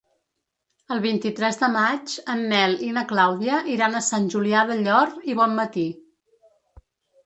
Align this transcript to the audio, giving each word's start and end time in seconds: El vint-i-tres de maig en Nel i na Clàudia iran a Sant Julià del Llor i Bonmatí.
El 0.95 1.03
vint-i-tres 1.03 1.59
de 1.65 1.69
maig 1.75 2.15
en 2.35 2.43
Nel 2.55 2.75
i 2.89 2.91
na 2.97 3.05
Clàudia 3.13 3.63
iran 3.77 4.01
a 4.01 4.05
Sant 4.11 4.29
Julià 4.37 4.67
del 4.75 4.85
Llor 4.91 5.17
i 5.33 5.41
Bonmatí. 5.45 5.91